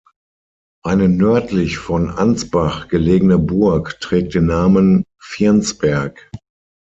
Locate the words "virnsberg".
5.37-6.31